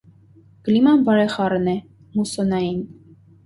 [0.67, 1.77] Կլիման բարեխառն է,
[2.19, 2.85] մուսսոնային։